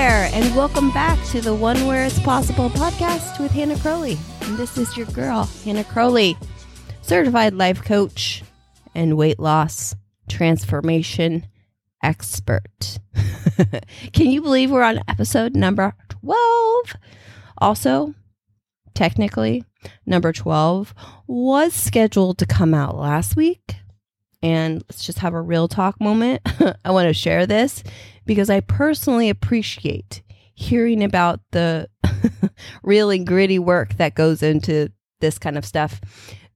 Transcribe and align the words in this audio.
there, 0.00 0.30
and 0.32 0.56
welcome 0.56 0.90
back 0.92 1.22
to 1.26 1.42
the 1.42 1.54
One 1.54 1.86
Where 1.86 2.06
It's 2.06 2.18
Possible 2.20 2.70
podcast 2.70 3.38
with 3.38 3.50
Hannah 3.50 3.78
Crowley. 3.80 4.16
And 4.40 4.56
this 4.56 4.78
is 4.78 4.96
your 4.96 5.04
girl, 5.08 5.44
Hannah 5.62 5.84
Crowley, 5.84 6.38
certified 7.02 7.52
life 7.52 7.84
coach 7.84 8.42
and 8.94 9.18
weight 9.18 9.38
loss 9.38 9.94
transformation 10.26 11.46
expert. 12.02 12.98
Can 14.14 14.30
you 14.30 14.40
believe 14.40 14.70
we're 14.70 14.80
on 14.80 15.02
episode 15.06 15.54
number 15.54 15.92
12? 16.08 16.96
Also, 17.58 18.14
technically, 18.94 19.64
number 20.06 20.32
12 20.32 20.94
was 21.26 21.74
scheduled 21.74 22.38
to 22.38 22.46
come 22.46 22.72
out 22.72 22.96
last 22.96 23.36
week. 23.36 23.76
And 24.42 24.82
let's 24.88 25.04
just 25.04 25.18
have 25.18 25.34
a 25.34 25.42
real 25.42 25.68
talk 25.68 26.00
moment. 26.00 26.40
I 26.86 26.90
want 26.90 27.06
to 27.06 27.12
share 27.12 27.46
this 27.46 27.84
because 28.30 28.48
I 28.48 28.60
personally 28.60 29.28
appreciate 29.28 30.22
hearing 30.54 31.02
about 31.02 31.40
the 31.50 31.88
really 32.84 33.18
gritty 33.18 33.58
work 33.58 33.94
that 33.94 34.14
goes 34.14 34.40
into 34.40 34.92
this 35.18 35.36
kind 35.36 35.58
of 35.58 35.64
stuff, 35.64 36.00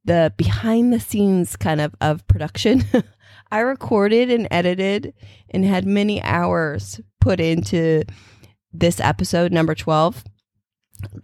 the 0.04 0.32
behind 0.36 0.92
the 0.92 1.00
scenes 1.00 1.56
kind 1.56 1.80
of 1.80 1.92
of 2.00 2.24
production. 2.28 2.84
I 3.50 3.58
recorded 3.58 4.30
and 4.30 4.46
edited 4.52 5.14
and 5.50 5.64
had 5.64 5.84
many 5.84 6.22
hours 6.22 7.00
put 7.20 7.40
into 7.40 8.04
this 8.72 9.00
episode 9.00 9.50
number 9.50 9.74
12 9.74 10.22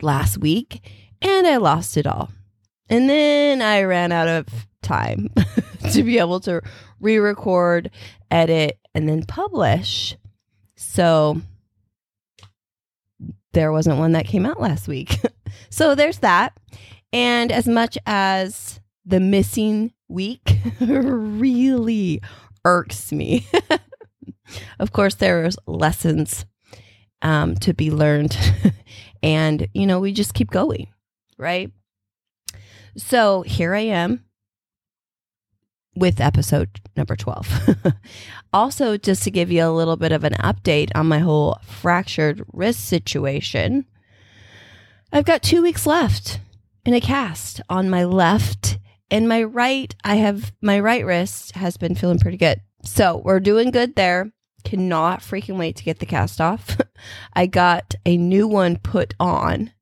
last 0.02 0.36
week 0.38 0.84
and 1.22 1.46
I 1.46 1.58
lost 1.58 1.96
it 1.96 2.08
all. 2.08 2.28
And 2.88 3.08
then 3.08 3.62
I 3.62 3.84
ran 3.84 4.10
out 4.10 4.26
of 4.26 4.46
time 4.82 5.28
to 5.92 6.02
be 6.02 6.18
able 6.18 6.40
to 6.40 6.60
re 6.98 7.18
record, 7.18 7.92
edit, 8.32 8.80
and 8.96 9.08
then 9.08 9.22
publish. 9.22 10.16
So 10.82 11.42
there 13.52 13.70
wasn't 13.70 13.98
one 13.98 14.12
that 14.12 14.26
came 14.26 14.46
out 14.46 14.60
last 14.60 14.88
week. 14.88 15.20
so 15.70 15.94
there's 15.94 16.20
that. 16.20 16.58
And 17.12 17.52
as 17.52 17.68
much 17.68 17.98
as 18.06 18.80
the 19.04 19.20
missing 19.20 19.92
week 20.08 20.56
really 20.80 22.22
irks 22.64 23.12
me, 23.12 23.46
of 24.80 24.92
course, 24.92 25.16
there's 25.16 25.58
lessons 25.66 26.46
um, 27.20 27.56
to 27.56 27.74
be 27.74 27.90
learned. 27.90 28.38
and, 29.22 29.68
you 29.74 29.86
know, 29.86 30.00
we 30.00 30.12
just 30.12 30.32
keep 30.32 30.50
going, 30.50 30.88
right? 31.36 31.70
So 32.96 33.42
here 33.42 33.74
I 33.74 33.80
am 33.80 34.24
with 35.94 36.20
episode 36.20 36.68
number 36.96 37.16
12. 37.16 37.76
also, 38.52 38.96
just 38.96 39.22
to 39.24 39.30
give 39.30 39.50
you 39.50 39.64
a 39.64 39.70
little 39.70 39.96
bit 39.96 40.12
of 40.12 40.24
an 40.24 40.34
update 40.34 40.90
on 40.94 41.06
my 41.06 41.18
whole 41.18 41.58
fractured 41.64 42.44
wrist 42.52 42.86
situation, 42.86 43.86
I've 45.12 45.24
got 45.24 45.42
two 45.42 45.62
weeks 45.62 45.86
left 45.86 46.40
in 46.84 46.94
a 46.94 47.00
cast 47.00 47.60
on 47.68 47.90
my 47.90 48.04
left 48.04 48.78
and 49.10 49.28
my 49.28 49.42
right. 49.42 49.94
I 50.04 50.16
have 50.16 50.52
my 50.62 50.78
right 50.78 51.04
wrist 51.04 51.56
has 51.56 51.76
been 51.76 51.94
feeling 51.94 52.18
pretty 52.18 52.36
good. 52.36 52.60
So 52.84 53.20
we're 53.24 53.40
doing 53.40 53.70
good 53.70 53.96
there. 53.96 54.32
Cannot 54.64 55.20
freaking 55.20 55.58
wait 55.58 55.76
to 55.76 55.84
get 55.84 55.98
the 55.98 56.06
cast 56.06 56.40
off. 56.40 56.78
I 57.32 57.46
got 57.46 57.94
a 58.06 58.16
new 58.16 58.46
one 58.46 58.76
put 58.76 59.14
on 59.18 59.72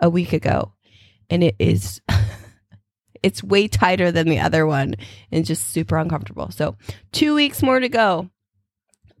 a 0.00 0.10
week 0.10 0.32
ago 0.32 0.72
and 1.30 1.44
it 1.44 1.54
is 1.58 2.00
it's 3.24 3.42
way 3.42 3.66
tighter 3.66 4.12
than 4.12 4.28
the 4.28 4.38
other 4.38 4.66
one 4.66 4.94
and 5.32 5.44
just 5.44 5.70
super 5.70 5.96
uncomfortable. 5.96 6.50
So, 6.50 6.76
2 7.12 7.34
weeks 7.34 7.62
more 7.62 7.80
to 7.80 7.88
go. 7.88 8.30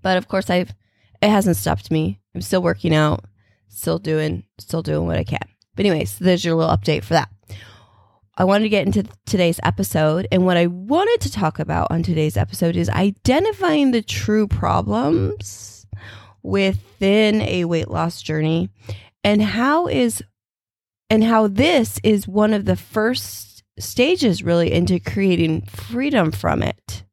But 0.02 0.18
of 0.18 0.28
course, 0.28 0.50
I've 0.50 0.74
it 1.22 1.30
hasn't 1.30 1.56
stopped 1.56 1.90
me. 1.90 2.20
I'm 2.34 2.42
still 2.42 2.62
working 2.62 2.94
out, 2.94 3.24
still 3.68 3.98
doing 3.98 4.44
still 4.58 4.82
doing 4.82 5.06
what 5.06 5.18
I 5.18 5.24
can. 5.24 5.48
But 5.74 5.86
anyways, 5.86 6.18
there's 6.18 6.44
your 6.44 6.54
little 6.54 6.76
update 6.76 7.02
for 7.02 7.14
that. 7.14 7.30
I 8.36 8.44
wanted 8.44 8.64
to 8.64 8.68
get 8.68 8.86
into 8.86 9.04
today's 9.26 9.60
episode, 9.62 10.26
and 10.32 10.44
what 10.44 10.56
I 10.56 10.66
wanted 10.66 11.20
to 11.22 11.32
talk 11.32 11.60
about 11.60 11.90
on 11.90 12.02
today's 12.02 12.36
episode 12.36 12.76
is 12.76 12.90
identifying 12.90 13.92
the 13.92 14.02
true 14.02 14.48
problems 14.48 15.86
within 16.42 17.40
a 17.42 17.64
weight 17.64 17.88
loss 17.88 18.20
journey 18.20 18.68
and 19.22 19.40
how 19.40 19.86
is 19.86 20.22
and 21.08 21.22
how 21.22 21.46
this 21.46 22.00
is 22.02 22.26
one 22.26 22.52
of 22.52 22.64
the 22.64 22.76
first 22.76 23.53
stages 23.78 24.42
really 24.42 24.72
into 24.72 25.00
creating 25.00 25.62
freedom 25.62 26.30
from 26.32 26.62
it. 26.62 27.04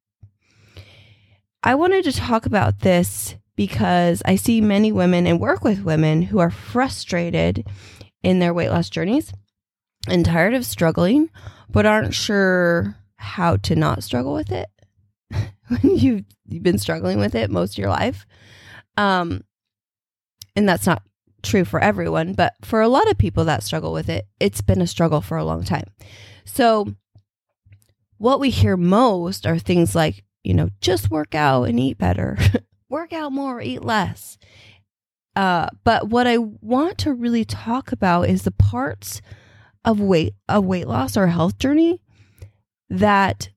I 1.63 1.75
wanted 1.75 2.03
to 2.05 2.11
talk 2.11 2.45
about 2.45 2.79
this 2.79 3.35
because 3.55 4.21
I 4.25 4.35
see 4.35 4.61
many 4.61 4.91
women 4.91 5.27
and 5.27 5.39
work 5.39 5.63
with 5.63 5.83
women 5.83 6.23
who 6.23 6.39
are 6.39 6.49
frustrated 6.49 7.67
in 8.23 8.39
their 8.39 8.53
weight 8.53 8.69
loss 8.69 8.89
journeys 8.89 9.31
and 10.07 10.25
tired 10.25 10.53
of 10.53 10.65
struggling, 10.65 11.29
but 11.69 11.85
aren't 11.85 12.15
sure 12.15 12.97
how 13.17 13.57
to 13.57 13.75
not 13.75 14.03
struggle 14.03 14.33
with 14.33 14.51
it 14.51 14.67
when 15.31 15.97
you've, 15.97 16.25
you've 16.47 16.63
been 16.63 16.79
struggling 16.79 17.19
with 17.19 17.35
it 17.35 17.51
most 17.51 17.73
of 17.73 17.77
your 17.77 17.89
life. 17.89 18.25
Um, 18.97 19.43
and 20.55 20.67
that's 20.67 20.87
not 20.87 21.03
true 21.43 21.65
for 21.65 21.79
everyone, 21.79 22.33
but 22.33 22.53
for 22.63 22.81
a 22.81 22.87
lot 22.87 23.09
of 23.09 23.17
people 23.17 23.45
that 23.45 23.63
struggle 23.63 23.93
with 23.93 24.09
it, 24.09 24.25
it's 24.39 24.61
been 24.61 24.81
a 24.81 24.87
struggle 24.87 25.21
for 25.21 25.37
a 25.37 25.45
long 25.45 25.63
time. 25.63 25.85
So, 26.45 26.95
what 28.17 28.39
we 28.39 28.49
hear 28.49 28.77
most 28.77 29.47
are 29.47 29.57
things 29.57 29.95
like, 29.95 30.23
you 30.43 30.53
know, 30.53 30.69
just 30.79 31.09
work 31.09 31.33
out 31.33 31.63
and 31.63 31.79
eat 31.79 31.97
better, 31.97 32.37
work 32.89 33.13
out 33.13 33.31
more, 33.31 33.61
eat 33.61 33.83
less. 33.83 34.37
Uh, 35.35 35.67
but 35.83 36.09
what 36.09 36.27
I 36.27 36.37
want 36.37 36.97
to 36.99 37.13
really 37.13 37.45
talk 37.45 37.91
about 37.91 38.29
is 38.29 38.43
the 38.43 38.51
parts 38.51 39.21
of 39.83 39.99
weight 39.99 40.35
of 40.47 40.65
weight 40.65 40.87
loss 40.87 41.17
or 41.17 41.27
health 41.27 41.57
journey 41.57 42.01
that 42.89 43.49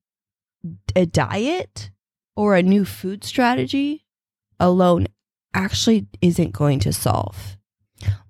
a 0.97 1.05
diet 1.05 1.91
or 2.37 2.55
a 2.57 2.63
new 2.63 2.85
food 2.85 3.25
strategy 3.25 4.05
alone 4.59 5.07
actually 5.53 6.07
isn't 6.21 6.53
going 6.53 6.81
to 6.81 6.93
solve. 6.93 7.57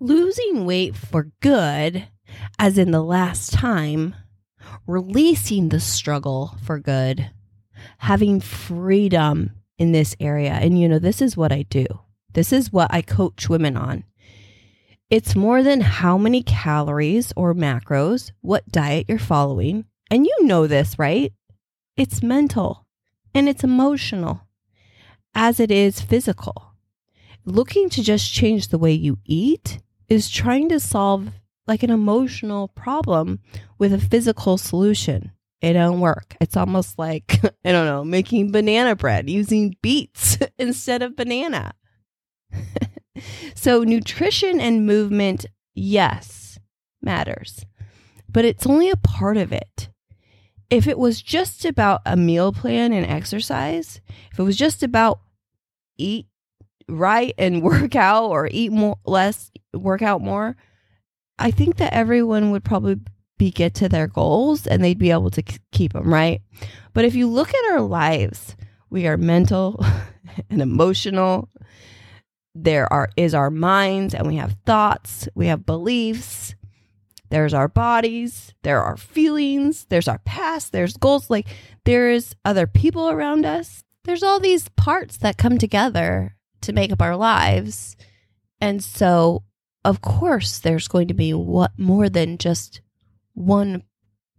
Losing 0.01 0.67
weight 0.67 0.97
for 0.97 1.31
good, 1.41 2.09
as 2.59 2.79
in 2.79 2.91
the 2.91 3.03
last 3.03 3.53
time, 3.53 4.15
releasing 4.87 5.69
the 5.69 5.81
struggle 5.81 6.57
for 6.63 6.79
good, 6.79 7.31
having 7.99 8.41
freedom 8.41 9.53
in 9.79 9.93
this 9.93 10.17
area. 10.21 10.53
And, 10.53 10.79
you 10.79 10.89
know, 10.89 10.99
this 10.99 11.21
is 11.21 11.37
what 11.37 11.53
I 11.53 11.63
do, 11.63 11.87
this 12.33 12.53
is 12.53 12.73
what 12.73 12.93
I 12.93 13.03
coach 13.03 13.49
women 13.49 13.77
on. 13.77 14.05
It's 15.11 15.37
more 15.37 15.63
than 15.63 15.81
how 15.81 16.19
many 16.19 16.43
calories 16.43 17.33
or 17.37 17.55
macros, 17.55 18.33
what 18.41 18.69
diet 18.71 19.07
you're 19.09 19.19
following. 19.19 19.85
And 20.11 20.27
you 20.27 20.37
know 20.43 20.67
this, 20.67 20.99
right? 20.99 21.33
It's 21.97 22.23
mental 22.23 22.87
and 23.35 23.49
it's 23.49 23.65
emotional 23.65 24.41
as 25.35 25.61
it 25.61 25.71
is 25.71 26.01
physical. 26.01 26.73
Looking 27.45 27.89
to 27.91 28.03
just 28.03 28.33
change 28.33 28.69
the 28.69 28.79
way 28.79 28.93
you 28.93 29.19
eat 29.25 29.81
is 30.09 30.31
trying 30.31 30.69
to 30.71 30.81
solve 30.81 31.29
like 31.67 31.83
an 31.83 31.91
emotional 31.91 32.69
problem 32.69 33.41
with 33.79 33.93
a 33.93 33.99
physical 33.99 34.59
solution. 34.59 35.33
It 35.61 35.73
don't 35.73 36.01
work. 36.01 36.37
It's 36.41 36.57
almost 36.57 36.99
like, 36.99 37.41
I 37.65 37.73
don't 37.73 37.87
know, 37.87 38.05
making 38.05 38.53
banana 38.53 38.95
bread 38.95 39.31
using 39.31 39.77
beets 39.81 40.39
instead 40.59 41.03
of 41.03 41.17
banana. 41.17 41.73
so, 43.55 43.83
nutrition 43.83 44.61
and 44.61 44.87
movement, 44.87 45.47
yes, 45.75 46.59
matters, 47.03 47.65
but 48.29 48.45
it's 48.45 48.67
only 48.67 48.91
a 48.91 48.97
part 48.97 49.37
of 49.37 49.53
it. 49.53 49.89
If 50.71 50.87
it 50.87 50.99
was 50.99 51.23
just 51.23 51.65
about 51.65 52.03
a 52.05 52.17
meal 52.17 52.53
plan 52.53 52.93
and 52.93 53.07
exercise, 53.07 54.01
if 54.33 54.39
it 54.39 54.43
was 54.43 54.57
just 54.57 54.83
about 54.83 55.21
eat 55.97 56.27
right 56.89 57.35
and 57.39 57.63
work 57.63 57.97
out 57.97 58.27
or 58.27 58.49
eat 58.51 58.73
more 58.73 58.99
less, 59.07 59.51
work 59.73 60.03
out 60.03 60.21
more, 60.21 60.57
I 61.39 61.51
think 61.51 61.77
that 61.77 61.93
everyone 61.93 62.51
would 62.51 62.65
probably 62.65 63.01
be 63.39 63.51
get 63.51 63.75
to 63.75 63.89
their 63.89 64.07
goals 64.07 64.67
and 64.67 64.83
they'd 64.83 64.99
be 64.99 65.11
able 65.11 65.31
to 65.31 65.43
keep 65.73 65.93
them, 65.93 66.13
right? 66.13 66.41
But 66.93 67.05
if 67.05 67.15
you 67.15 67.29
look 67.29 67.49
at 67.49 67.73
our 67.73 67.81
lives, 67.81 68.57
we 68.91 69.07
are 69.07 69.17
mental 69.17 69.85
and 70.51 70.63
emotional. 70.63 71.49
There 72.55 72.91
are 72.93 73.11
is 73.17 73.35
our 73.35 73.51
minds 73.51 74.15
and 74.15 74.27
we 74.27 74.37
have 74.37 74.57
thoughts, 74.65 75.29
we 75.35 75.49
have 75.49 75.67
beliefs. 75.67 76.55
There's 77.31 77.55
our 77.55 77.67
bodies, 77.67 78.55
there 78.63 78.81
are 78.81 78.97
feelings, 78.97 79.87
there's 79.89 80.07
our 80.07 80.19
past, 80.19 80.71
there's 80.71 80.97
goals 80.97 81.31
like 81.31 81.49
there's 81.85 82.37
other 82.45 82.69
people 82.69 83.11
around 83.11 83.45
us. 83.45 83.83
There's 84.05 84.23
all 84.23 84.39
these 84.39 84.69
parts 84.77 85.17
that 85.17 85.39
come 85.39 85.59
together 85.59 86.37
to 86.61 86.73
make 86.73 86.93
up 86.93 87.03
our 87.03 87.17
lives. 87.17 87.97
And 88.61 88.85
so 88.85 89.43
of 89.85 90.01
course 90.01 90.59
there's 90.59 90.89
going 90.89 91.09
to 91.09 91.15
be 91.15 91.33
what 91.35 91.73
more 91.77 92.09
than 92.09 92.39
just 92.39 92.81
one 93.35 93.83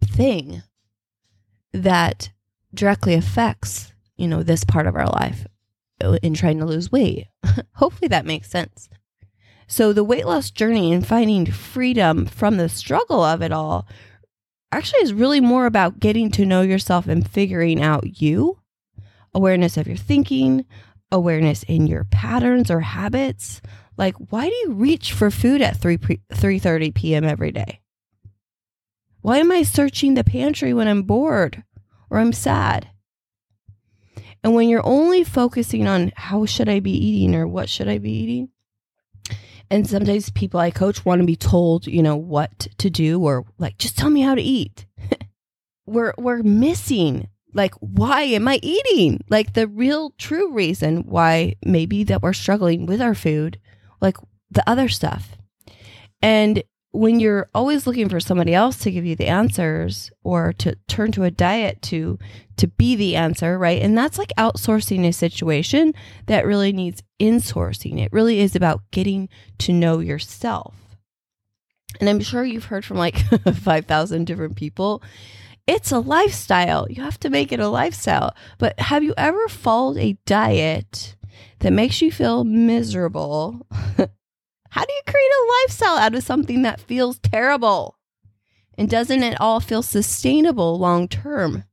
thing 0.03 0.63
that 1.73 2.31
directly 2.73 3.13
affects 3.13 3.93
you 4.17 4.27
know 4.27 4.43
this 4.43 4.63
part 4.63 4.87
of 4.87 4.95
our 4.95 5.07
life 5.07 5.45
uh, 6.03 6.17
in 6.21 6.33
trying 6.33 6.57
to 6.59 6.65
lose 6.65 6.91
weight 6.91 7.27
hopefully 7.75 8.07
that 8.07 8.25
makes 8.25 8.49
sense 8.49 8.89
So 9.67 9.93
the 9.93 10.03
weight 10.03 10.25
loss 10.27 10.51
journey 10.51 10.93
and 10.93 11.05
finding 11.05 11.45
freedom 11.47 12.25
from 12.25 12.57
the 12.57 12.69
struggle 12.69 13.23
of 13.23 13.41
it 13.41 13.51
all 13.51 13.87
actually 14.71 15.01
is 15.01 15.13
really 15.13 15.41
more 15.41 15.65
about 15.65 15.99
getting 15.99 16.29
to 16.31 16.45
know 16.45 16.61
yourself 16.61 17.07
and 17.07 17.27
figuring 17.27 17.81
out 17.81 18.21
you, 18.21 18.59
awareness 19.33 19.77
of 19.77 19.87
your 19.87 19.97
thinking, 19.97 20.65
awareness 21.11 21.63
in 21.63 21.87
your 21.87 22.03
patterns 22.05 22.69
or 22.69 22.81
habits. 22.81 23.61
Like 23.97 24.15
why 24.15 24.49
do 24.49 24.55
you 24.55 24.71
reach 24.71 25.13
for 25.13 25.31
food 25.31 25.61
at 25.61 25.77
3 25.77 25.97
3:30 25.97 26.93
p.m. 26.93 27.23
every 27.23 27.51
day? 27.51 27.81
Why 29.21 29.37
am 29.37 29.51
I 29.51 29.63
searching 29.63 30.13
the 30.13 30.23
pantry 30.23 30.73
when 30.73 30.87
I'm 30.87 31.03
bored 31.03 31.63
or 32.09 32.19
I'm 32.19 32.33
sad? 32.33 32.89
And 34.43 34.53
when 34.53 34.69
you're 34.69 34.85
only 34.85 35.23
focusing 35.23 35.87
on 35.87 36.11
how 36.15 36.45
should 36.45 36.69
I 36.69 36.79
be 36.79 36.91
eating 36.91 37.33
or 37.33 37.47
what 37.47 37.67
should 37.67 37.87
I 37.87 37.97
be 37.97 38.11
eating, 38.11 38.49
and 39.71 39.87
sometimes 39.87 40.29
people 40.29 40.59
I 40.59 40.69
coach 40.71 41.03
want 41.03 41.21
to 41.21 41.25
be 41.25 41.35
told, 41.35 41.87
you 41.87 42.03
know, 42.03 42.15
what 42.15 42.67
to 42.77 42.89
do 42.89 43.21
or 43.23 43.45
like 43.57 43.77
just 43.77 43.97
tell 43.97 44.09
me 44.09 44.21
how 44.21 44.35
to 44.35 44.41
eat. 44.41 44.85
we're 45.85 46.13
we're 46.17 46.43
missing 46.43 47.27
like 47.53 47.73
why 47.75 48.21
am 48.23 48.47
I 48.47 48.59
eating? 48.61 49.23
Like 49.29 49.53
the 49.53 49.67
real 49.67 50.11
true 50.17 50.51
reason 50.51 51.03
why 51.07 51.55
maybe 51.65 52.03
that 52.03 52.21
we're 52.21 52.33
struggling 52.33 52.85
with 52.85 53.01
our 53.01 53.15
food, 53.15 53.59
like 54.01 54.17
the 54.51 54.67
other 54.69 54.87
stuff. 54.89 55.37
And 56.21 56.63
when 56.95 57.19
you're 57.19 57.49
always 57.53 57.85
looking 57.85 58.07
for 58.07 58.21
somebody 58.21 58.53
else 58.53 58.77
to 58.79 58.91
give 58.91 59.05
you 59.05 59.15
the 59.15 59.27
answers 59.27 60.11
or 60.23 60.53
to 60.53 60.77
turn 60.87 61.11
to 61.11 61.23
a 61.23 61.31
diet 61.31 61.81
to 61.81 62.17
to 62.55 62.67
be 62.67 62.95
the 62.95 63.17
answer 63.17 63.59
right? 63.59 63.81
And 63.81 63.97
that's 63.97 64.17
like 64.17 64.31
outsourcing 64.37 65.05
a 65.05 65.11
situation 65.11 65.93
that 66.27 66.45
really 66.45 66.71
needs 66.71 67.03
insourcing. 67.19 67.99
It 67.99 68.13
really 68.13 68.39
is 68.39 68.55
about 68.55 68.81
getting 68.91 69.27
to 69.59 69.73
know 69.73 69.99
yourself. 69.99 70.73
And 71.99 72.09
i'm 72.09 72.21
sure 72.21 72.43
you've 72.45 72.65
heard 72.65 72.85
from 72.85 72.97
like 72.97 73.17
5000 73.53 74.25
different 74.25 74.55
people. 74.55 75.03
It's 75.67 75.91
a 75.91 75.99
lifestyle. 75.99 76.87
You 76.89 77.03
have 77.03 77.19
to 77.21 77.29
make 77.29 77.51
it 77.51 77.59
a 77.59 77.67
lifestyle. 77.67 78.35
But 78.57 78.79
have 78.79 79.03
you 79.03 79.13
ever 79.17 79.47
followed 79.49 79.97
a 79.97 80.17
diet 80.25 81.15
that 81.65 81.71
makes 81.71 81.99
you 81.99 82.11
feel 82.11 82.43
miserable 82.43 83.65
How 84.69 84.83
do 84.83 84.93
you 84.93 85.01
create 85.07 85.31
a 85.31 85.51
lifestyle 85.63 85.97
out 85.97 86.13
of 86.13 86.23
something 86.23 86.61
that 86.61 86.81
feels 86.81 87.17
terrible? 87.19 87.97
And 88.77 88.87
doesn't 88.87 89.23
it 89.23 89.39
all 89.39 89.59
feel 89.59 89.81
sustainable 89.81 90.77
long 90.77 91.07
term? 91.07 91.63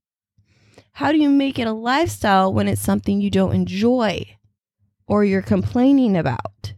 How 0.93 1.13
do 1.13 1.19
you 1.19 1.29
make 1.29 1.59
it 1.59 1.67
a 1.67 1.73
lifestyle 1.73 2.55
when 2.55 2.69
it's 2.69 2.81
something 2.81 3.21
you 3.21 3.29
don't 3.29 3.55
enjoy 3.55 4.39
or 5.09 5.25
you're 5.25 5.43
complaining 5.43 6.17
about 6.17 6.75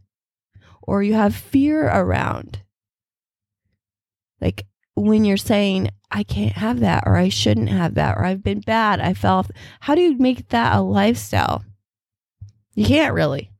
or 0.82 1.02
you 1.02 1.12
have 1.12 1.36
fear 1.36 1.86
around? 1.86 2.62
Like 4.40 4.66
when 4.94 5.24
you're 5.24 5.36
saying, 5.36 5.90
I 6.10 6.24
can't 6.24 6.54
have 6.54 6.80
that 6.80 7.04
or 7.06 7.16
I 7.16 7.28
shouldn't 7.28 7.68
have 7.68 7.94
that 7.94 8.16
or 8.16 8.24
I've 8.24 8.42
been 8.42 8.60
bad, 8.60 8.98
I 8.98 9.12
fell 9.12 9.36
off. 9.36 9.50
How 9.80 9.94
do 9.94 10.00
you 10.00 10.16
make 10.16 10.48
that 10.48 10.74
a 10.74 10.80
lifestyle? 10.80 11.62
You 12.74 12.84
can't 12.84 13.14
really. 13.14 13.50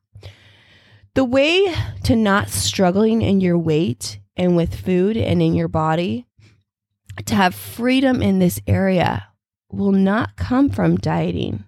The 1.15 1.25
way 1.25 1.73
to 2.05 2.17
not 2.17 2.49
struggling 2.49 3.23
in 3.23 3.41
your 3.41 3.57
weight 3.57 4.19
and 4.37 4.57
with 4.57 4.75
food 4.75 5.17
and 5.17 5.41
in 5.41 5.55
your 5.55 5.69
body, 5.69 6.27
to 7.27 7.35
have 7.37 7.55
freedom 7.55 8.21
in 8.21 8.41
this 8.41 8.61
area, 8.67 9.29
will 9.71 9.93
not 9.93 10.37
come 10.37 10.69
from 10.69 10.97
dieting 10.97 11.65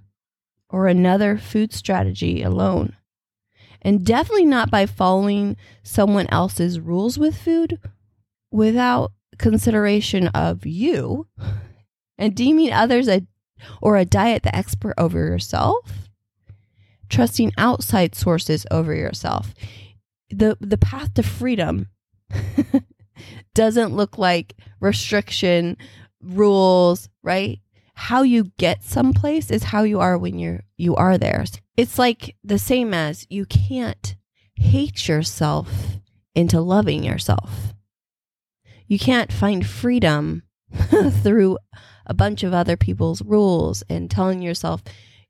or 0.69 0.89
another 0.89 1.39
food 1.39 1.73
strategy 1.73 2.43
alone. 2.43 2.97
And 3.83 4.05
definitely 4.05 4.47
not 4.47 4.71
by 4.71 4.87
following 4.87 5.57
someone 5.85 6.27
else's 6.31 6.81
rules 6.81 7.19
with 7.19 7.37
food 7.39 7.79
without 8.51 9.13
consideration 9.39 10.27
of 10.29 10.67
you 10.67 11.29
and 12.19 12.35
deeming 12.35 12.73
others 12.73 13.07
a 13.09 13.23
or 13.81 13.97
a 13.97 14.05
diet 14.05 14.43
the 14.43 14.55
expert 14.55 14.95
over 14.99 15.19
yourself 15.19 16.06
trusting 17.09 17.53
outside 17.57 18.15
sources 18.15 18.67
over 18.71 18.95
yourself. 18.95 19.55
The 20.31 20.57
the 20.61 20.79
path 20.79 21.15
to 21.15 21.23
freedom 21.23 21.89
doesn't 23.55 23.95
look 23.95 24.19
like 24.19 24.55
restriction, 24.81 25.77
rules, 26.23 27.09
right? 27.23 27.61
How 27.95 28.23
you 28.23 28.53
get 28.59 28.83
someplace 28.83 29.51
is 29.51 29.65
how 29.65 29.85
you 29.85 30.01
are 30.01 30.19
when 30.19 30.39
you're 30.39 30.65
you 30.77 30.97
are 30.97 31.17
there. 31.17 31.45
It's 31.77 31.99
like 31.99 32.37
the 32.43 32.59
same 32.59 32.93
as 32.93 33.27
you 33.31 33.47
can't 33.47 34.17
hate 34.57 35.09
yourself 35.09 35.99
into 36.35 36.61
loving 36.61 37.05
yourself. 37.05 37.75
You 38.87 38.99
can't 38.99 39.33
find 39.33 39.67
freedom 39.67 40.43
through 41.23 41.59
a 42.07 42.15
bunch 42.15 42.43
of 42.43 42.55
other 42.55 42.77
people's 42.77 43.23
rules 43.23 43.83
and 43.89 44.11
telling 44.11 44.43
yourself 44.43 44.83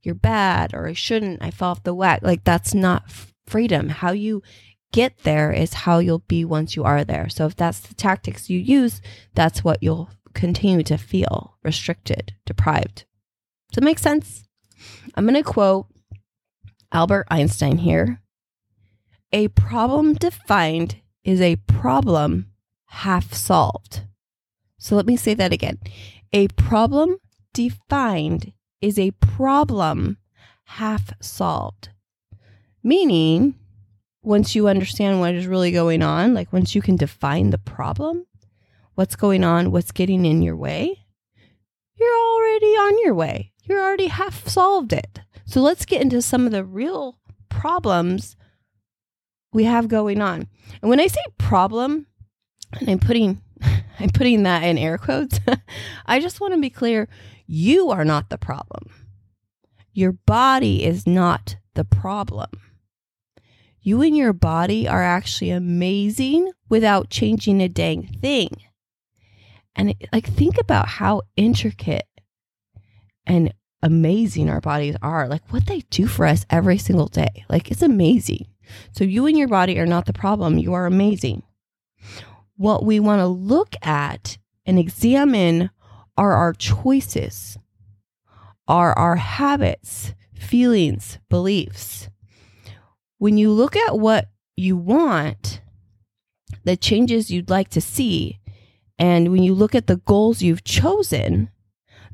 you're 0.06 0.14
bad 0.14 0.72
or 0.72 0.86
I 0.86 0.92
shouldn't, 0.92 1.42
I 1.42 1.50
fell 1.50 1.70
off 1.70 1.82
the 1.82 1.94
whack. 1.94 2.20
Like 2.22 2.44
that's 2.44 2.72
not 2.72 3.04
freedom. 3.46 3.88
How 3.88 4.12
you 4.12 4.42
get 4.92 5.18
there 5.24 5.52
is 5.52 5.74
how 5.74 5.98
you'll 5.98 6.20
be 6.20 6.44
once 6.44 6.76
you 6.76 6.84
are 6.84 7.04
there. 7.04 7.28
So 7.28 7.44
if 7.46 7.56
that's 7.56 7.80
the 7.80 7.94
tactics 7.94 8.48
you 8.48 8.58
use, 8.58 9.02
that's 9.34 9.62
what 9.62 9.82
you'll 9.82 10.10
continue 10.32 10.82
to 10.84 10.96
feel 10.96 11.58
restricted, 11.62 12.34
deprived. 12.46 13.04
Does 13.72 13.82
it 13.82 13.84
make 13.84 13.98
sense? 13.98 14.44
I'm 15.14 15.26
going 15.26 15.34
to 15.34 15.42
quote 15.42 15.86
Albert 16.92 17.26
Einstein 17.30 17.78
here. 17.78 18.22
A 19.32 19.48
problem 19.48 20.14
defined 20.14 20.96
is 21.24 21.40
a 21.40 21.56
problem 21.56 22.52
half 22.86 23.34
solved. 23.34 24.02
So 24.78 24.94
let 24.94 25.06
me 25.06 25.16
say 25.16 25.34
that 25.34 25.52
again. 25.52 25.78
A 26.32 26.48
problem 26.48 27.16
defined 27.52 28.52
is 28.80 28.98
a 28.98 29.12
problem 29.12 30.18
half 30.64 31.12
solved. 31.20 31.90
Meaning, 32.82 33.54
once 34.22 34.54
you 34.54 34.68
understand 34.68 35.20
what 35.20 35.34
is 35.34 35.46
really 35.46 35.70
going 35.70 36.02
on, 36.02 36.34
like 36.34 36.52
once 36.52 36.74
you 36.74 36.82
can 36.82 36.96
define 36.96 37.50
the 37.50 37.58
problem, 37.58 38.26
what's 38.94 39.16
going 39.16 39.44
on, 39.44 39.70
what's 39.70 39.92
getting 39.92 40.24
in 40.24 40.42
your 40.42 40.56
way, 40.56 41.06
you're 41.98 42.18
already 42.18 42.66
on 42.66 42.98
your 43.04 43.14
way. 43.14 43.52
You're 43.64 43.82
already 43.82 44.08
half 44.08 44.46
solved 44.48 44.92
it. 44.92 45.20
So 45.44 45.60
let's 45.60 45.84
get 45.84 46.02
into 46.02 46.22
some 46.22 46.46
of 46.46 46.52
the 46.52 46.64
real 46.64 47.18
problems 47.48 48.36
we 49.52 49.64
have 49.64 49.88
going 49.88 50.20
on. 50.20 50.48
And 50.82 50.88
when 50.90 51.00
I 51.00 51.06
say 51.06 51.20
problem, 51.38 52.06
and 52.72 52.88
I'm 52.90 52.98
putting 52.98 53.40
I'm 53.98 54.10
putting 54.10 54.42
that 54.42 54.64
in 54.64 54.76
air 54.76 54.98
quotes, 54.98 55.40
I 56.06 56.20
just 56.20 56.40
want 56.40 56.54
to 56.54 56.60
be 56.60 56.68
clear 56.68 57.08
you 57.46 57.90
are 57.90 58.04
not 58.04 58.30
the 58.30 58.38
problem. 58.38 58.90
Your 59.92 60.12
body 60.12 60.84
is 60.84 61.06
not 61.06 61.56
the 61.74 61.84
problem. 61.84 62.50
You 63.80 64.02
and 64.02 64.16
your 64.16 64.32
body 64.32 64.88
are 64.88 65.02
actually 65.02 65.50
amazing 65.50 66.50
without 66.68 67.08
changing 67.08 67.60
a 67.60 67.68
dang 67.68 68.06
thing. 68.06 68.50
And 69.76 69.90
it, 69.90 70.08
like, 70.12 70.26
think 70.26 70.60
about 70.60 70.88
how 70.88 71.22
intricate 71.36 72.08
and 73.26 73.54
amazing 73.82 74.50
our 74.50 74.60
bodies 74.60 74.96
are. 75.02 75.28
Like, 75.28 75.52
what 75.52 75.66
they 75.66 75.80
do 75.90 76.06
for 76.06 76.26
us 76.26 76.44
every 76.50 76.78
single 76.78 77.06
day. 77.06 77.44
Like, 77.48 77.70
it's 77.70 77.82
amazing. 77.82 78.46
So, 78.90 79.04
you 79.04 79.26
and 79.26 79.38
your 79.38 79.48
body 79.48 79.78
are 79.78 79.86
not 79.86 80.06
the 80.06 80.12
problem. 80.12 80.58
You 80.58 80.74
are 80.74 80.86
amazing. 80.86 81.42
What 82.56 82.84
we 82.84 82.98
want 82.98 83.20
to 83.20 83.26
look 83.26 83.76
at 83.82 84.38
and 84.64 84.78
examine 84.78 85.70
are 86.16 86.32
our 86.32 86.52
choices, 86.52 87.58
are 88.66 88.92
our 88.98 89.16
habits, 89.16 90.14
feelings, 90.34 91.18
beliefs. 91.28 92.08
When 93.18 93.36
you 93.36 93.50
look 93.50 93.76
at 93.76 93.98
what 93.98 94.28
you 94.56 94.76
want, 94.76 95.60
the 96.64 96.76
changes 96.76 97.30
you'd 97.30 97.50
like 97.50 97.68
to 97.70 97.80
see, 97.80 98.40
and 98.98 99.30
when 99.30 99.42
you 99.42 99.54
look 99.54 99.74
at 99.74 99.86
the 99.86 99.96
goals 99.98 100.42
you've 100.42 100.64
chosen, 100.64 101.50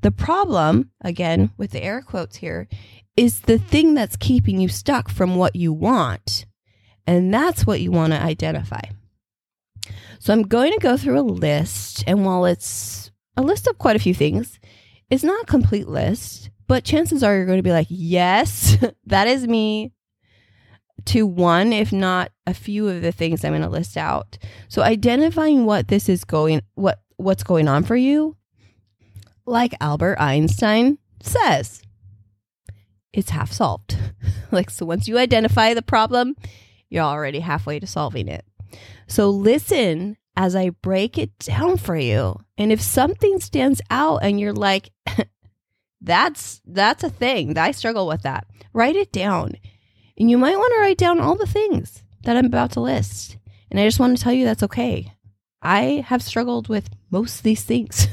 the 0.00 0.10
problem, 0.10 0.90
again, 1.00 1.50
with 1.56 1.70
the 1.70 1.82
air 1.82 2.02
quotes 2.02 2.36
here, 2.36 2.68
is 3.16 3.40
the 3.40 3.58
thing 3.58 3.94
that's 3.94 4.16
keeping 4.16 4.60
you 4.60 4.68
stuck 4.68 5.08
from 5.08 5.36
what 5.36 5.54
you 5.54 5.72
want. 5.72 6.44
And 7.06 7.32
that's 7.32 7.66
what 7.66 7.80
you 7.80 7.92
want 7.92 8.12
to 8.12 8.20
identify. 8.20 8.80
So 10.18 10.32
I'm 10.32 10.42
going 10.42 10.72
to 10.72 10.78
go 10.78 10.96
through 10.96 11.20
a 11.20 11.22
list, 11.22 12.02
and 12.06 12.24
while 12.24 12.44
it's 12.44 13.11
a 13.36 13.42
list 13.42 13.66
of 13.66 13.78
quite 13.78 13.96
a 13.96 14.00
few 14.00 14.14
things. 14.14 14.58
It's 15.10 15.24
not 15.24 15.42
a 15.42 15.46
complete 15.46 15.88
list, 15.88 16.50
but 16.66 16.84
chances 16.84 17.22
are 17.22 17.36
you're 17.36 17.46
going 17.46 17.58
to 17.58 17.62
be 17.62 17.72
like, 17.72 17.88
yes, 17.90 18.76
that 19.06 19.28
is 19.28 19.46
me 19.46 19.92
to 21.06 21.26
one, 21.26 21.72
if 21.72 21.92
not 21.92 22.30
a 22.46 22.54
few 22.54 22.88
of 22.88 23.02
the 23.02 23.12
things 23.12 23.44
I'm 23.44 23.52
going 23.52 23.62
to 23.62 23.68
list 23.68 23.96
out. 23.96 24.38
So 24.68 24.82
identifying 24.82 25.64
what 25.64 25.88
this 25.88 26.08
is 26.08 26.24
going, 26.24 26.62
what, 26.74 27.00
what's 27.16 27.42
going 27.42 27.68
on 27.68 27.84
for 27.84 27.96
you, 27.96 28.36
like 29.44 29.74
Albert 29.80 30.18
Einstein 30.20 30.98
says, 31.20 31.82
it's 33.12 33.30
half 33.30 33.52
solved. 33.52 33.98
like, 34.50 34.70
so 34.70 34.86
once 34.86 35.08
you 35.08 35.18
identify 35.18 35.74
the 35.74 35.82
problem, 35.82 36.36
you're 36.88 37.04
already 37.04 37.40
halfway 37.40 37.80
to 37.80 37.86
solving 37.86 38.28
it. 38.28 38.44
So 39.06 39.28
listen 39.30 40.16
as 40.36 40.56
I 40.56 40.70
break 40.70 41.18
it 41.18 41.38
down 41.38 41.76
for 41.76 41.96
you. 41.96 42.38
And 42.56 42.72
if 42.72 42.80
something 42.80 43.40
stands 43.40 43.80
out 43.90 44.18
and 44.22 44.40
you're 44.40 44.52
like, 44.52 44.90
that's 46.00 46.60
that's 46.66 47.04
a 47.04 47.10
thing. 47.10 47.56
I 47.58 47.72
struggle 47.72 48.06
with 48.06 48.22
that. 48.22 48.46
Write 48.72 48.96
it 48.96 49.12
down. 49.12 49.54
And 50.18 50.30
you 50.30 50.38
might 50.38 50.56
want 50.56 50.72
to 50.74 50.80
write 50.80 50.98
down 50.98 51.20
all 51.20 51.36
the 51.36 51.46
things 51.46 52.02
that 52.24 52.36
I'm 52.36 52.46
about 52.46 52.72
to 52.72 52.80
list. 52.80 53.36
And 53.70 53.80
I 53.80 53.86
just 53.86 53.98
want 53.98 54.16
to 54.16 54.22
tell 54.22 54.32
you 54.32 54.44
that's 54.44 54.62
okay. 54.64 55.12
I 55.62 56.04
have 56.06 56.22
struggled 56.22 56.68
with 56.68 56.90
most 57.10 57.38
of 57.38 57.42
these 57.42 57.62
things. 57.62 58.08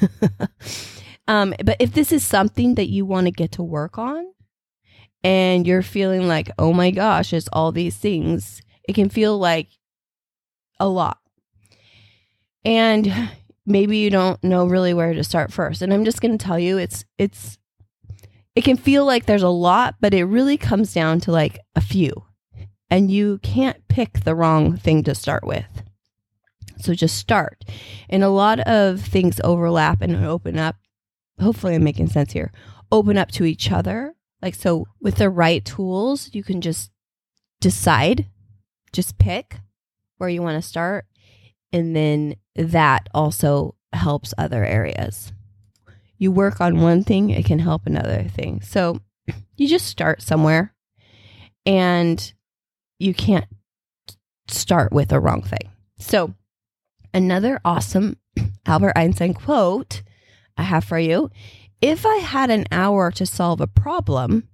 um, 1.28 1.54
but 1.64 1.78
if 1.80 1.94
this 1.94 2.12
is 2.12 2.24
something 2.24 2.76
that 2.76 2.90
you 2.90 3.06
want 3.06 3.26
to 3.26 3.32
get 3.32 3.54
to 3.54 3.64
work 3.64 3.98
on 3.98 4.26
and 5.24 5.66
you're 5.66 5.82
feeling 5.82 6.28
like, 6.28 6.52
oh 6.60 6.74
my 6.74 6.92
gosh, 6.92 7.34
it's 7.34 7.50
all 7.52 7.72
these 7.72 7.98
things, 7.98 8.62
it 8.88 8.94
can 8.94 9.10
feel 9.10 9.38
like 9.38 9.70
a 10.80 10.88
lot. 10.88 11.18
And 12.66 13.32
maybe 13.66 13.98
you 13.98 14.10
don't 14.10 14.44
know 14.44 14.66
really 14.66 14.94
where 14.94 15.14
to 15.14 15.24
start 15.24 15.54
first. 15.54 15.82
And 15.82 15.94
I'm 15.94 16.06
just 16.06 16.22
going 16.22 16.38
to 16.38 16.44
tell 16.44 16.60
you 16.60 16.78
it's 16.78 17.06
it's 17.18 17.58
it 18.56 18.64
can 18.64 18.78
feel 18.78 19.06
like 19.06 19.26
there's 19.26 19.44
a 19.44 19.50
lot, 19.50 19.96
but 20.02 20.14
it 20.14 20.26
really 20.26 20.58
comes 20.58 20.94
down 20.94 21.20
to 21.22 21.32
like 21.32 21.60
a 21.76 21.82
few. 21.82 22.26
And 22.90 23.12
you 23.12 23.38
can't 23.44 23.88
pick 23.88 24.22
the 24.22 24.36
wrong 24.36 24.76
thing 24.76 25.04
to 25.04 25.14
start 25.14 25.46
with. 25.46 25.84
So 26.80 26.94
just 26.94 27.18
start. 27.18 27.64
And 28.10 28.24
a 28.24 28.30
lot 28.30 28.60
of 28.62 29.02
things 29.02 29.40
overlap 29.44 30.02
and 30.02 30.16
open 30.26 30.58
up. 30.58 30.76
Hopefully, 31.40 31.76
I'm 31.76 31.84
making 31.84 32.08
sense 32.08 32.34
here. 32.34 32.52
Open 32.92 33.18
up 33.18 33.32
to 33.32 33.46
each 33.46 33.72
other. 33.72 34.16
Like, 34.42 34.56
so 34.56 34.88
with 35.00 35.16
the 35.16 35.30
right 35.30 35.64
tools, 35.64 36.30
you 36.34 36.44
can 36.44 36.62
just 36.62 36.92
decide, 37.62 38.28
just 38.92 39.18
pick 39.18 39.58
where 40.18 40.30
you 40.30 40.42
want 40.42 40.62
to 40.62 40.68
start. 40.68 41.06
And 41.72 41.96
then 41.96 42.36
that 42.60 43.10
also 43.14 43.76
helps 43.94 44.34
other 44.38 44.64
areas. 44.64 45.32
You 46.18 46.32
work 46.32 46.62
on 46.62 46.82
one 46.82 47.04
thing, 47.04 47.30
it 47.30 47.46
can 47.46 47.60
help 47.60 47.86
another 47.86 48.24
thing. 48.24 48.62
So 48.62 49.00
you 49.58 49.68
just 49.68 49.88
start 49.88 50.22
somewhere 50.22 50.74
and 51.66 52.34
you 53.00 53.14
can't 53.14 53.48
start 54.48 54.92
with 54.92 55.12
a 55.12 55.20
wrong 55.20 55.42
thing. 55.42 55.70
So 55.98 56.34
Another 57.14 57.60
awesome 57.66 58.18
Albert 58.66 58.94
Einstein 58.96 59.34
quote 59.34 60.04
I 60.58 60.64
have 60.64 60.84
for 60.84 61.00
you 61.00 61.30
If 61.82 62.06
I 62.06 62.18
had 62.18 62.50
an 62.50 62.66
hour 62.72 63.12
to 63.12 63.26
solve 63.26 63.62
a 63.62 63.68
problem, 63.68 64.48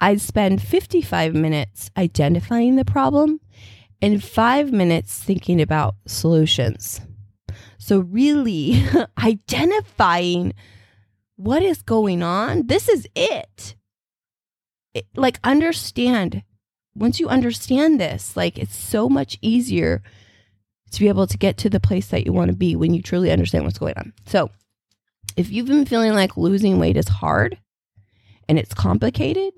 I'd 0.00 0.20
spend 0.20 0.62
55 0.62 1.34
minutes 1.34 1.90
identifying 1.96 2.76
the 2.76 2.84
problem 2.84 3.40
and 4.00 4.22
five 4.22 4.72
minutes 4.72 5.22
thinking 5.22 5.60
about 5.60 5.94
solutions. 6.06 7.00
So, 7.78 8.00
really 8.00 8.84
identifying 9.22 10.54
what 11.36 11.62
is 11.62 11.82
going 11.82 12.22
on, 12.22 12.66
this 12.66 12.88
is 12.88 13.06
it. 13.14 13.74
it. 14.94 15.06
Like, 15.16 15.38
understand. 15.44 16.42
Once 16.94 17.18
you 17.18 17.28
understand 17.28 18.00
this, 18.00 18.36
like, 18.36 18.58
it's 18.58 18.76
so 18.76 19.08
much 19.08 19.38
easier 19.40 20.02
to 20.90 21.00
be 21.00 21.08
able 21.08 21.26
to 21.26 21.38
get 21.38 21.56
to 21.56 21.70
the 21.70 21.80
place 21.80 22.08
that 22.08 22.26
you 22.26 22.32
want 22.32 22.50
to 22.50 22.56
be 22.56 22.76
when 22.76 22.92
you 22.92 23.00
truly 23.00 23.30
understand 23.30 23.64
what's 23.64 23.78
going 23.78 23.94
on. 23.96 24.12
So, 24.26 24.50
if 25.36 25.50
you've 25.50 25.66
been 25.66 25.86
feeling 25.86 26.12
like 26.12 26.36
losing 26.36 26.78
weight 26.78 26.96
is 26.96 27.08
hard 27.08 27.58
and 28.48 28.58
it's 28.58 28.74
complicated 28.74 29.54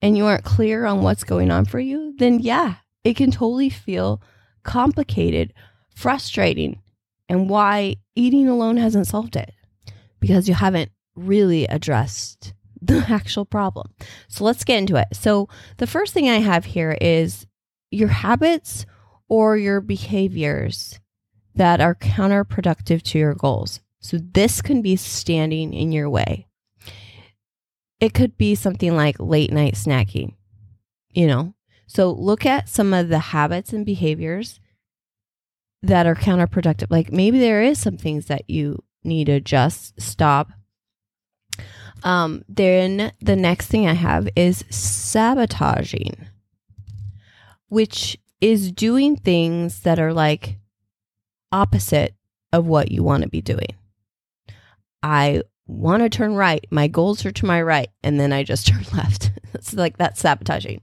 and 0.00 0.16
you 0.16 0.26
aren't 0.26 0.44
clear 0.44 0.86
on 0.86 1.02
what's 1.02 1.24
going 1.24 1.50
on 1.50 1.64
for 1.66 1.78
you, 1.78 2.14
then 2.18 2.38
yeah, 2.38 2.76
it 3.04 3.16
can 3.16 3.30
totally 3.30 3.70
feel 3.70 4.22
complicated, 4.62 5.52
frustrating, 5.94 6.80
and 7.28 7.48
why 7.48 7.96
eating 8.14 8.48
alone 8.48 8.76
hasn't 8.76 9.06
solved 9.06 9.36
it 9.36 9.52
because 10.20 10.48
you 10.48 10.54
haven't 10.54 10.90
really 11.14 11.64
addressed 11.66 12.54
the 12.80 12.98
actual 13.08 13.44
problem. 13.44 13.92
So 14.28 14.44
let's 14.44 14.64
get 14.64 14.78
into 14.78 14.96
it. 14.96 15.08
So, 15.12 15.48
the 15.78 15.86
first 15.86 16.12
thing 16.12 16.28
I 16.28 16.38
have 16.38 16.64
here 16.64 16.96
is 17.00 17.46
your 17.90 18.08
habits 18.08 18.86
or 19.28 19.56
your 19.56 19.80
behaviors 19.80 21.00
that 21.54 21.80
are 21.80 21.94
counterproductive 21.94 23.02
to 23.02 23.18
your 23.18 23.34
goals. 23.34 23.80
So 24.00 24.18
this 24.18 24.62
can 24.62 24.82
be 24.82 24.96
standing 24.96 25.74
in 25.74 25.90
your 25.90 26.08
way. 26.08 26.46
It 27.98 28.14
could 28.14 28.36
be 28.36 28.54
something 28.54 28.94
like 28.94 29.16
late 29.18 29.52
night 29.52 29.74
snacking, 29.74 30.34
you 31.12 31.26
know? 31.26 31.54
So 31.86 32.12
look 32.12 32.44
at 32.44 32.68
some 32.68 32.92
of 32.92 33.08
the 33.08 33.18
habits 33.18 33.72
and 33.72 33.86
behaviors 33.86 34.60
that 35.86 36.06
are 36.06 36.14
counterproductive. 36.14 36.90
Like 36.90 37.12
maybe 37.12 37.38
there 37.38 37.62
is 37.62 37.78
some 37.78 37.96
things 37.96 38.26
that 38.26 38.48
you 38.48 38.82
need 39.04 39.26
to 39.26 39.40
just 39.40 40.00
stop. 40.00 40.50
Um, 42.02 42.44
then 42.48 43.12
the 43.20 43.36
next 43.36 43.68
thing 43.68 43.88
I 43.88 43.94
have 43.94 44.28
is 44.36 44.64
sabotaging, 44.70 46.28
which 47.68 48.18
is 48.40 48.70
doing 48.70 49.16
things 49.16 49.80
that 49.80 49.98
are 49.98 50.12
like 50.12 50.58
opposite 51.50 52.14
of 52.52 52.66
what 52.66 52.90
you 52.90 53.02
want 53.02 53.22
to 53.22 53.28
be 53.28 53.40
doing. 53.40 53.74
I 55.02 55.42
want 55.66 56.02
to 56.02 56.08
turn 56.08 56.34
right. 56.34 56.64
My 56.70 56.88
goals 56.88 57.24
are 57.24 57.32
to 57.32 57.46
my 57.46 57.62
right. 57.62 57.88
And 58.02 58.20
then 58.20 58.32
I 58.32 58.42
just 58.42 58.66
turn 58.68 58.84
left. 58.92 59.30
it's 59.54 59.74
like 59.74 59.96
that's 59.96 60.20
sabotaging. 60.20 60.80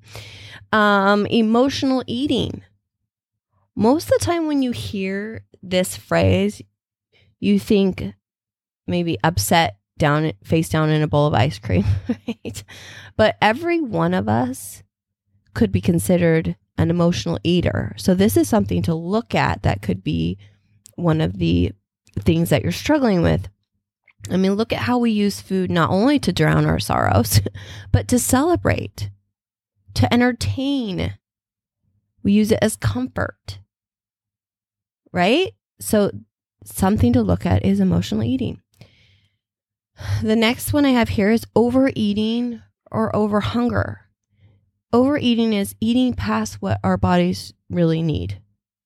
Um, 0.71 1.25
emotional 1.27 2.03
eating. 2.07 2.63
Most 3.75 4.05
of 4.05 4.19
the 4.19 4.25
time, 4.25 4.47
when 4.47 4.61
you 4.61 4.71
hear 4.71 5.45
this 5.61 5.95
phrase, 5.97 6.61
you 7.39 7.59
think 7.59 8.13
maybe 8.87 9.17
upset 9.23 9.77
down, 9.97 10.33
face 10.43 10.69
down 10.69 10.89
in 10.89 11.01
a 11.01 11.07
bowl 11.07 11.27
of 11.27 11.33
ice 11.33 11.59
cream, 11.59 11.85
right? 12.27 12.63
But 13.17 13.37
every 13.41 13.81
one 13.81 14.13
of 14.13 14.29
us 14.29 14.83
could 15.53 15.71
be 15.71 15.81
considered 15.81 16.55
an 16.77 16.89
emotional 16.89 17.39
eater. 17.43 17.93
So, 17.97 18.13
this 18.13 18.37
is 18.37 18.49
something 18.49 18.81
to 18.83 18.95
look 18.95 19.35
at 19.35 19.63
that 19.63 19.81
could 19.81 20.03
be 20.03 20.37
one 20.95 21.21
of 21.21 21.37
the 21.37 21.71
things 22.19 22.49
that 22.49 22.63
you're 22.63 22.71
struggling 22.71 23.21
with. 23.21 23.49
I 24.29 24.37
mean, 24.37 24.53
look 24.53 24.71
at 24.71 24.79
how 24.79 24.97
we 24.99 25.11
use 25.11 25.41
food 25.41 25.69
not 25.69 25.89
only 25.89 26.17
to 26.19 26.31
drown 26.31 26.65
our 26.65 26.79
sorrows, 26.79 27.41
but 27.91 28.07
to 28.09 28.19
celebrate, 28.19 29.09
to 29.95 30.11
entertain. 30.13 31.15
We 32.23 32.31
use 32.31 32.51
it 32.51 32.59
as 32.61 32.77
comfort, 32.77 33.59
right? 35.13 35.53
So, 35.79 36.11
something 36.65 37.13
to 37.13 37.21
look 37.21 37.45
at 37.45 37.65
is 37.65 37.79
emotional 37.79 38.23
eating. 38.23 38.61
The 40.21 40.35
next 40.35 40.73
one 40.73 40.85
I 40.85 40.89
have 40.89 41.09
here 41.09 41.31
is 41.31 41.45
overeating 41.55 42.61
or 42.91 43.15
over 43.15 43.39
hunger 43.39 44.03
overeating 44.93 45.53
is 45.53 45.75
eating 45.81 46.13
past 46.13 46.61
what 46.61 46.79
our 46.83 46.95
bodies 46.95 47.53
really 47.69 48.01
need. 48.01 48.39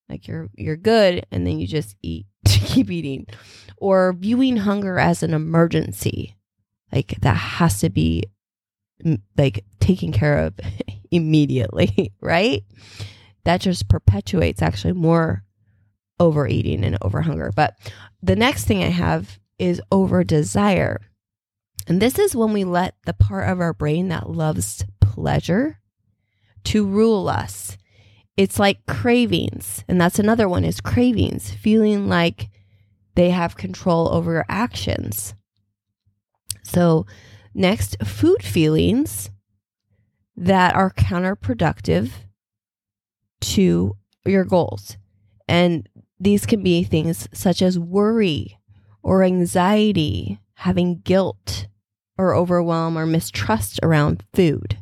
Like 0.09 0.27
you're 0.27 0.47
you're 0.55 0.77
good 0.77 1.25
and 1.31 1.45
then 1.45 1.59
you 1.59 1.67
just 1.67 1.95
eat 2.01 2.25
to 2.45 2.59
keep 2.59 2.89
eating. 2.89 3.27
Or 3.79 4.13
viewing 4.13 4.57
hunger 4.57 4.97
as 4.97 5.21
an 5.21 5.33
emergency. 5.33 6.35
Like 6.91 7.19
that 7.21 7.35
has 7.35 7.81
to 7.81 7.89
be 7.89 8.23
like 9.37 9.63
taken 9.79 10.11
care 10.11 10.39
of 10.39 10.53
immediately, 11.11 12.13
right? 12.21 12.63
That 13.43 13.61
just 13.61 13.87
perpetuates 13.87 14.61
actually 14.61 14.93
more 14.93 15.43
overeating 16.19 16.83
and 16.83 16.97
over 17.01 17.21
hunger. 17.21 17.51
But 17.55 17.75
the 18.21 18.35
next 18.35 18.65
thing 18.65 18.83
I 18.83 18.89
have 18.89 19.39
is 19.59 19.81
over 19.91 20.23
desire. 20.23 21.01
And 21.87 22.01
this 22.01 22.19
is 22.19 22.35
when 22.35 22.53
we 22.53 22.63
let 22.63 22.95
the 23.05 23.13
part 23.13 23.49
of 23.49 23.59
our 23.59 23.73
brain 23.73 24.09
that 24.09 24.29
loves 24.29 24.83
pleasure 24.99 25.79
to 26.65 26.85
rule 26.85 27.29
us. 27.29 27.77
It's 28.35 28.59
like 28.59 28.85
cravings. 28.85 29.83
And 29.87 29.99
that's 29.99 30.19
another 30.19 30.49
one 30.49 30.63
is 30.63 30.81
cravings, 30.81 31.51
feeling 31.51 32.07
like 32.07 32.49
they 33.15 33.31
have 33.31 33.57
control 33.57 34.13
over 34.13 34.33
your 34.33 34.45
actions. 34.47 35.33
So, 36.63 37.05
next, 37.53 37.95
food 38.05 38.43
feelings 38.43 39.31
that 40.35 40.75
are 40.75 40.91
counterproductive 40.91 42.11
to 43.41 43.95
your 44.25 44.45
goals. 44.45 44.97
And 45.47 45.87
these 46.19 46.45
can 46.45 46.63
be 46.63 46.83
things 46.83 47.27
such 47.31 47.61
as 47.61 47.77
worry 47.77 48.59
or 49.03 49.23
anxiety, 49.23 50.39
having 50.55 50.99
guilt 50.99 51.67
or 52.17 52.35
overwhelm 52.35 52.97
or 52.97 53.05
mistrust 53.05 53.79
around 53.83 54.23
food 54.33 54.77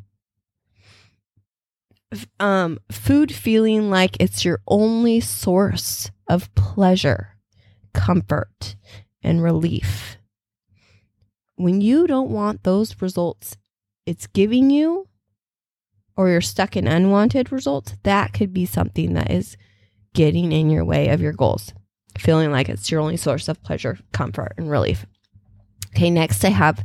um, 2.39 2.79
food 2.91 3.33
feeling 3.33 3.89
like 3.89 4.17
it's 4.19 4.45
your 4.45 4.61
only 4.67 5.19
source 5.19 6.11
of 6.27 6.53
pleasure, 6.55 7.37
comfort, 7.93 8.75
and 9.21 9.43
relief. 9.43 10.17
When 11.55 11.81
you 11.81 12.07
don't 12.07 12.31
want 12.31 12.63
those 12.63 13.01
results 13.01 13.57
it's 14.05 14.27
giving 14.27 14.69
you, 14.69 15.07
or 16.15 16.29
you're 16.29 16.39
stuck 16.39 16.77
in 16.77 16.87
unwanted 16.87 17.51
results, 17.51 17.97
that 18.03 18.33
could 18.33 18.53
be 18.53 18.63
something 18.63 19.13
that 19.15 19.31
is 19.31 19.57
getting 20.15 20.51
in 20.51 20.71
your 20.71 20.83
way 20.83 21.09
of 21.09 21.21
your 21.21 21.33
goals, 21.33 21.73
feeling 22.17 22.51
like 22.51 22.69
it's 22.69 22.89
your 22.89 23.01
only 23.01 23.17
source 23.17 23.47
of 23.47 23.61
pleasure, 23.61 23.99
comfort, 24.11 24.53
and 24.57 24.69
relief. 24.69 25.05
Okay, 25.89 26.09
next 26.09 26.43
I 26.43 26.49
have 26.49 26.83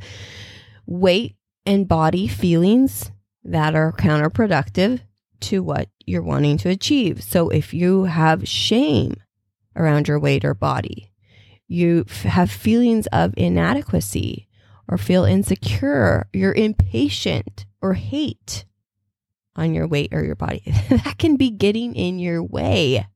weight 0.87 1.37
and 1.65 1.89
body 1.89 2.29
feelings 2.29 3.11
that 3.45 3.75
are 3.75 3.93
counterproductive 3.93 5.01
to 5.41 5.63
what 5.63 5.89
you're 6.05 6.23
wanting 6.23 6.59
to 6.59 6.69
achieve. 6.69 7.23
So 7.23 7.49
if 7.49 7.73
you 7.73 8.05
have 8.05 8.47
shame 8.47 9.15
around 9.75 10.09
your 10.09 10.21
weight 10.21 10.45
or 10.45 10.55
body, 10.55 11.11
you 11.67 12.05
f- 12.09 12.23
have 12.23 12.51
feelings 12.51 13.07
of 13.09 13.33
inadequacy 13.37 14.49
or 14.89 14.99
feel 14.99 15.25
insecure, 15.25 16.29
you're 16.33 16.53
impatient 16.53 17.65
or 17.81 17.95
hate 17.95 18.65
on 19.57 19.73
your 19.75 19.87
weight 19.87 20.13
or 20.13 20.25
your 20.25 20.35
body, 20.35 20.63
that 20.91 21.17
can 21.19 21.37
be 21.37 21.51
getting 21.51 21.95
in 21.95 22.19
your 22.19 22.43
way. 22.43 23.07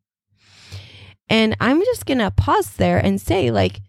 And 1.28 1.56
I'm 1.60 1.80
just 1.80 2.06
going 2.06 2.18
to 2.18 2.30
pause 2.30 2.74
there 2.74 2.98
and 2.98 3.20
say, 3.20 3.50
like, 3.50 3.80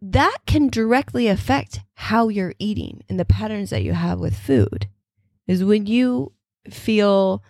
that 0.00 0.38
can 0.46 0.68
directly 0.68 1.26
affect 1.26 1.80
how 1.94 2.28
you're 2.28 2.54
eating 2.58 3.02
and 3.08 3.20
the 3.20 3.24
patterns 3.24 3.70
that 3.70 3.82
you 3.82 3.92
have 3.92 4.18
with 4.18 4.38
food. 4.38 4.88
Is 5.46 5.64
when 5.64 5.86
you 5.86 6.32
feel 6.70 7.42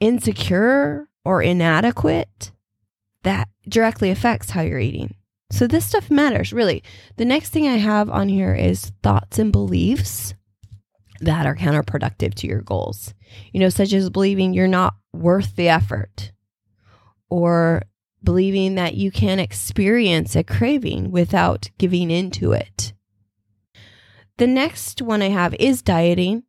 insecure 0.00 1.08
or 1.24 1.42
inadequate, 1.42 2.52
that 3.22 3.48
directly 3.68 4.10
affects 4.10 4.50
how 4.50 4.62
you're 4.62 4.78
eating. 4.78 5.14
So 5.50 5.66
this 5.66 5.86
stuff 5.86 6.10
matters, 6.10 6.52
really. 6.52 6.82
The 7.16 7.24
next 7.24 7.50
thing 7.50 7.68
I 7.68 7.76
have 7.76 8.08
on 8.10 8.28
here 8.28 8.54
is 8.54 8.92
thoughts 9.02 9.38
and 9.38 9.52
beliefs 9.52 10.34
that 11.20 11.46
are 11.46 11.56
counterproductive 11.56 12.34
to 12.34 12.46
your 12.46 12.62
goals. 12.62 13.14
You 13.52 13.60
know, 13.60 13.68
such 13.68 13.92
as 13.92 14.10
believing 14.10 14.52
you're 14.52 14.68
not 14.68 14.94
worth 15.12 15.56
the 15.56 15.68
effort 15.68 16.32
or 17.28 17.82
believing 18.22 18.74
that 18.74 18.94
you 18.94 19.10
can 19.10 19.38
experience 19.38 20.36
a 20.36 20.42
craving 20.42 21.10
without 21.10 21.70
giving 21.78 22.10
into 22.10 22.52
it. 22.52 22.92
The 24.38 24.46
next 24.46 25.00
one 25.00 25.22
I 25.22 25.30
have 25.30 25.54
is 25.54 25.82
dieting. 25.82 26.42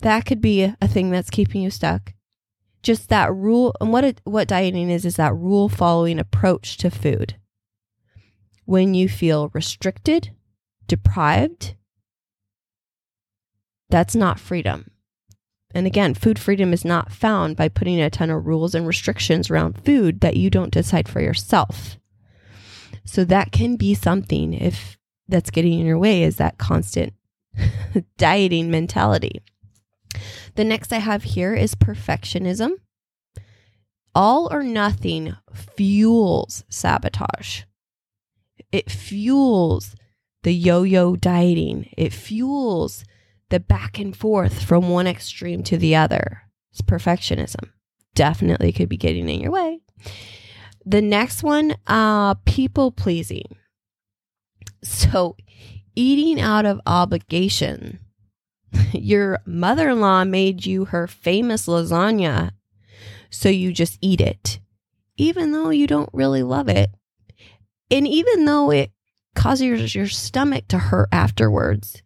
That 0.00 0.26
could 0.26 0.40
be 0.40 0.62
a 0.64 0.88
thing 0.88 1.10
that's 1.10 1.30
keeping 1.30 1.62
you 1.62 1.70
stuck. 1.70 2.12
Just 2.82 3.08
that 3.08 3.32
rule 3.32 3.74
and 3.80 3.92
what 3.92 4.04
it, 4.04 4.20
what 4.24 4.48
dieting 4.48 4.90
is 4.90 5.04
is 5.04 5.16
that 5.16 5.34
rule 5.34 5.68
following 5.68 6.18
approach 6.18 6.76
to 6.78 6.90
food. 6.90 7.36
When 8.64 8.94
you 8.94 9.08
feel 9.08 9.50
restricted, 9.54 10.32
deprived, 10.88 11.74
that's 13.92 14.16
not 14.16 14.40
freedom. 14.40 14.90
And 15.74 15.86
again, 15.86 16.14
food 16.14 16.38
freedom 16.38 16.72
is 16.72 16.84
not 16.84 17.12
found 17.12 17.56
by 17.56 17.68
putting 17.68 18.00
a 18.00 18.10
ton 18.10 18.30
of 18.30 18.46
rules 18.46 18.74
and 18.74 18.86
restrictions 18.86 19.50
around 19.50 19.84
food 19.84 20.20
that 20.20 20.36
you 20.36 20.50
don't 20.50 20.72
decide 20.72 21.08
for 21.08 21.20
yourself. 21.20 21.98
So 23.04 23.24
that 23.24 23.52
can 23.52 23.76
be 23.76 23.94
something 23.94 24.54
if 24.54 24.98
that's 25.28 25.50
getting 25.50 25.78
in 25.78 25.86
your 25.86 25.98
way 25.98 26.22
is 26.22 26.36
that 26.36 26.58
constant 26.58 27.12
dieting 28.16 28.70
mentality. 28.70 29.42
The 30.54 30.64
next 30.64 30.92
I 30.92 30.98
have 30.98 31.22
here 31.22 31.54
is 31.54 31.74
perfectionism. 31.74 32.72
All 34.14 34.52
or 34.52 34.62
nothing 34.62 35.36
fuels 35.54 36.64
sabotage. 36.68 37.62
It 38.70 38.90
fuels 38.90 39.94
the 40.42 40.52
yo 40.54 40.82
yo 40.82 41.14
dieting. 41.14 41.92
It 41.96 42.12
fuels 42.12 43.04
the 43.52 43.60
back 43.60 43.98
and 43.98 44.16
forth 44.16 44.64
from 44.64 44.88
one 44.88 45.06
extreme 45.06 45.62
to 45.62 45.76
the 45.76 45.94
other. 45.94 46.42
It's 46.72 46.80
perfectionism. 46.80 47.68
Definitely 48.14 48.72
could 48.72 48.88
be 48.88 48.96
getting 48.96 49.28
in 49.28 49.40
your 49.40 49.52
way. 49.52 49.80
The 50.86 51.02
next 51.02 51.42
one, 51.42 51.76
uh, 51.86 52.34
people 52.46 52.90
pleasing. 52.90 53.56
So, 54.82 55.36
eating 55.94 56.40
out 56.40 56.64
of 56.64 56.80
obligation. 56.86 58.00
Your 58.92 59.38
mother 59.44 59.90
in 59.90 60.00
law 60.00 60.24
made 60.24 60.64
you 60.64 60.86
her 60.86 61.06
famous 61.06 61.66
lasagna, 61.66 62.52
so 63.28 63.50
you 63.50 63.70
just 63.72 63.98
eat 64.00 64.20
it, 64.20 64.60
even 65.18 65.52
though 65.52 65.68
you 65.68 65.86
don't 65.86 66.08
really 66.14 66.42
love 66.42 66.68
it. 66.70 66.90
And 67.90 68.08
even 68.08 68.46
though 68.46 68.70
it 68.70 68.90
causes 69.34 69.94
your 69.94 70.08
stomach 70.08 70.68
to 70.68 70.78
hurt 70.78 71.10
afterwards, 71.12 72.02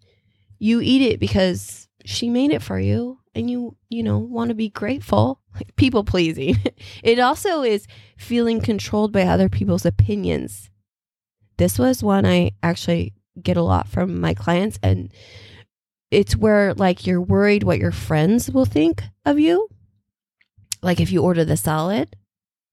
you 0.59 0.81
eat 0.81 1.03
it 1.03 1.21
because 1.21 1.88
she 2.05 2.31
made 2.31 2.51
it 2.51 2.62
for 2.62 2.79
you 2.79 3.19
and 3.35 3.51
you 3.51 3.77
you 3.88 4.03
know 4.03 4.19
want 4.19 4.49
to 4.49 4.55
be 4.55 4.69
grateful 4.69 5.40
like 5.55 5.75
people 5.77 6.05
pleasing. 6.05 6.57
It 7.03 7.19
also 7.19 7.62
is 7.62 7.87
feeling 8.16 8.61
controlled 8.61 9.12
by 9.12 9.23
other 9.23 9.49
people's 9.49 9.87
opinions. 9.87 10.71
This 11.57 11.79
was 11.79 12.03
one 12.03 12.27
i 12.27 12.53
actually 12.62 13.14
get 13.42 13.57
a 13.57 13.62
lot 13.62 13.88
from 13.88 14.21
my 14.21 14.35
clients 14.35 14.79
and 14.83 15.12
it's 16.11 16.37
where 16.37 16.73
like 16.75 17.07
you're 17.07 17.21
worried 17.21 17.62
what 17.62 17.79
your 17.79 17.92
friends 17.92 18.51
will 18.51 18.64
think 18.64 19.03
of 19.25 19.38
you. 19.38 19.69
Like 20.83 21.01
if 21.01 21.11
you 21.11 21.23
order 21.23 21.45
the 21.45 21.57
salad 21.57 22.16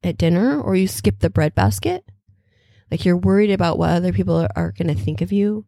at 0.03 0.17
dinner 0.17 0.61
or 0.61 0.75
you 0.75 0.87
skip 0.87 1.19
the 1.19 1.29
bread 1.29 1.55
basket 1.55 2.05
like 2.91 3.05
you're 3.05 3.17
worried 3.17 3.49
about 3.49 3.77
what 3.77 3.89
other 3.89 4.13
people 4.13 4.35
are, 4.35 4.49
are 4.55 4.71
going 4.71 4.93
to 4.95 5.03
think 5.03 5.21
of 5.21 5.31
you 5.31 5.65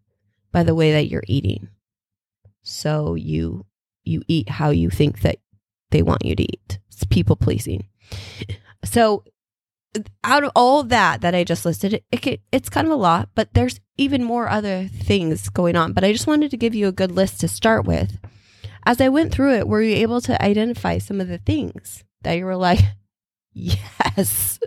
by 0.52 0.62
the 0.62 0.76
way 0.76 0.92
that 0.92 1.08
you're 1.08 1.24
eating 1.28 1.70
so 2.66 3.14
you 3.14 3.66
you 4.04 4.22
eat 4.28 4.50
how 4.50 4.70
you 4.72 4.90
think 4.90 5.22
that 5.22 5.38
they 5.92 6.02
want 6.02 6.26
you 6.26 6.36
to 6.36 6.44
eat. 6.44 6.80
It's 6.90 7.06
people 7.06 7.36
pleasing. 7.36 7.88
So 8.84 9.24
out 10.24 10.44
of 10.44 10.52
all 10.56 10.84
that 10.84 11.22
that 11.22 11.36
I 11.36 11.44
just 11.44 11.66
listed, 11.66 11.94
it, 11.94 12.04
it, 12.12 12.42
it's 12.52 12.70
kind 12.70 12.86
of 12.86 12.92
a 12.92 12.98
lot, 12.98 13.30
but 13.36 13.54
there's 13.54 13.80
even 13.98 14.24
more 14.24 14.50
other 14.50 14.88
things 14.88 15.50
going 15.50 15.76
on. 15.76 15.94
But 15.94 16.04
I 16.04 16.12
just 16.12 16.28
wanted 16.28 16.52
to 16.52 16.58
give 16.58 16.76
you 16.76 16.88
a 16.88 16.92
good 16.92 17.12
list 17.12 17.40
to 17.42 17.48
start 17.48 17.86
with. 17.86 18.20
As 18.86 19.00
I 19.00 19.10
went 19.10 19.32
through 19.32 19.56
it, 19.56 19.68
were 19.68 19.82
you 19.82 19.96
able 19.96 20.22
to 20.22 20.42
identify 20.44 20.98
some 20.98 21.22
of 21.22 21.28
the 21.28 21.40
things 21.40 22.04
that 22.24 22.34
you 22.34 22.46
were 22.46 22.58
like, 22.58 22.80
yes, 23.54 24.60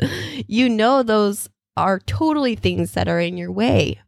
you 0.47 0.69
know, 0.69 1.03
those 1.03 1.49
are 1.77 2.01
totally 2.01 2.57
things 2.57 2.93
that 2.93 3.09
are 3.09 3.21
in 3.21 3.37
your 3.37 3.53
way. 3.53 4.01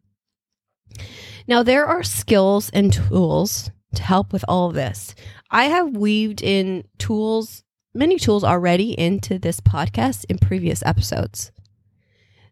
Now, 1.47 1.63
there 1.63 1.85
are 1.85 2.03
skills 2.03 2.69
and 2.71 2.91
tools 2.91 3.71
to 3.95 4.03
help 4.03 4.33
with 4.33 4.45
all 4.47 4.69
of 4.69 4.75
this. 4.75 5.15
I 5.49 5.65
have 5.65 5.95
weaved 5.95 6.41
in 6.41 6.85
tools, 6.97 7.63
many 7.93 8.17
tools 8.17 8.43
already 8.43 8.97
into 8.97 9.37
this 9.37 9.59
podcast 9.59 10.25
in 10.29 10.37
previous 10.37 10.83
episodes. 10.83 11.51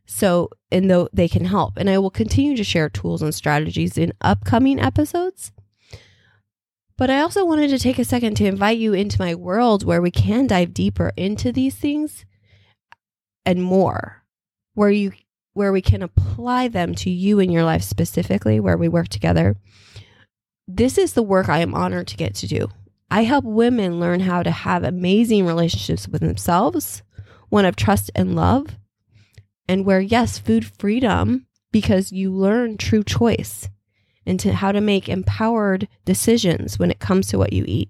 So, 0.06 0.50
and 0.72 0.90
though 0.90 1.08
they 1.14 1.28
can 1.28 1.46
help, 1.46 1.78
and 1.78 1.90
I 1.90 2.00
will 2.00 2.10
continue 2.10 2.58
to 2.58 2.64
share 2.64 2.90
tools 2.90 3.22
and 3.22 3.34
strategies 3.34 3.98
in 3.98 4.14
upcoming 4.22 4.80
episodes. 4.80 5.52
But 6.98 7.10
I 7.10 7.22
also 7.22 7.46
wanted 7.46 7.70
to 7.70 7.80
take 7.80 8.00
a 8.00 8.04
second 8.04 8.36
to 8.36 8.46
invite 8.46 8.78
you 8.78 8.94
into 8.94 9.22
my 9.22 9.36
world 9.36 9.86
where 9.86 10.02
we 10.02 10.12
can 10.12 10.48
dive 10.48 10.74
deeper 10.74 11.14
into 11.16 11.52
these 11.52 11.76
things 11.76 12.26
and 13.46 13.64
more, 13.64 14.24
where 14.74 14.90
you 14.90 15.14
where 15.54 15.72
we 15.72 15.82
can 15.82 16.02
apply 16.02 16.68
them 16.68 16.96
to 16.96 17.10
you 17.10 17.40
in 17.40 17.52
your 17.52 17.64
life 17.64 17.84
specifically, 17.84 18.60
where 18.60 18.78
we 18.78 18.88
work 18.88 19.08
together 19.10 19.56
this 20.70 21.00
is 21.00 21.14
the 21.14 21.24
work 21.24 21.50
I 21.50 21.60
am 21.60 21.74
honored 21.74 22.08
to 22.10 22.18
get 22.18 22.36
to 22.36 22.48
do. 22.48 22.70
I 23.10 23.24
help 23.24 23.44
women 23.44 24.00
learn 24.00 24.20
how 24.20 24.44
to 24.44 24.52
have 24.52 24.84
amazing 24.84 25.48
relationships 25.48 26.08
with 26.08 26.22
themselves, 26.22 27.02
one 27.50 27.66
of 27.66 27.76
trust 27.76 28.12
and 28.14 28.36
love, 28.36 28.78
and 29.68 29.84
where, 29.84 30.00
yes, 30.00 30.38
food 30.38 30.66
freedom, 30.66 31.48
because 31.72 32.12
you 32.12 32.32
learn 32.32 32.78
true 32.78 33.04
choice 33.04 33.68
and 34.28 34.40
how 34.40 34.72
to 34.72 34.80
make 34.80 35.10
empowered 35.10 35.88
decisions 36.06 36.78
when 36.78 36.92
it 36.92 37.00
comes 37.00 37.28
to 37.28 37.40
what 37.40 37.52
you 37.52 37.66
eat. 37.68 37.90